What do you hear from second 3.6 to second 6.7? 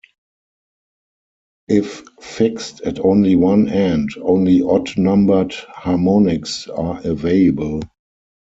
end, only odd-numbered harmonics